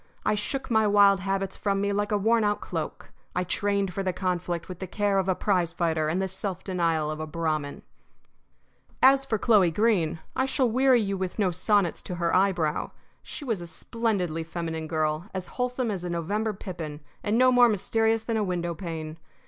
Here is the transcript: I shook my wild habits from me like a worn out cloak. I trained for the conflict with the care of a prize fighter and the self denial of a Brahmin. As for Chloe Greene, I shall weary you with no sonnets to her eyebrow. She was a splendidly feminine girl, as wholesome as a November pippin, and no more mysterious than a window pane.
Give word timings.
I 0.25 0.33
shook 0.33 0.71
my 0.71 0.87
wild 0.87 1.19
habits 1.19 1.55
from 1.55 1.79
me 1.79 1.93
like 1.93 2.11
a 2.11 2.17
worn 2.17 2.43
out 2.43 2.59
cloak. 2.59 3.11
I 3.35 3.43
trained 3.43 3.93
for 3.93 4.01
the 4.01 4.11
conflict 4.11 4.67
with 4.67 4.79
the 4.79 4.87
care 4.87 5.19
of 5.19 5.29
a 5.29 5.35
prize 5.35 5.73
fighter 5.73 6.07
and 6.09 6.19
the 6.19 6.27
self 6.27 6.63
denial 6.63 7.11
of 7.11 7.19
a 7.19 7.27
Brahmin. 7.27 7.83
As 9.03 9.25
for 9.25 9.37
Chloe 9.37 9.69
Greene, 9.69 10.17
I 10.35 10.47
shall 10.47 10.67
weary 10.67 11.01
you 11.03 11.17
with 11.19 11.37
no 11.37 11.51
sonnets 11.51 12.01
to 12.01 12.15
her 12.15 12.35
eyebrow. 12.35 12.89
She 13.21 13.45
was 13.45 13.61
a 13.61 13.67
splendidly 13.67 14.43
feminine 14.43 14.87
girl, 14.87 15.29
as 15.35 15.45
wholesome 15.49 15.91
as 15.91 16.03
a 16.03 16.09
November 16.09 16.51
pippin, 16.53 17.01
and 17.23 17.37
no 17.37 17.51
more 17.51 17.69
mysterious 17.69 18.23
than 18.23 18.37
a 18.37 18.43
window 18.43 18.73
pane. 18.73 19.19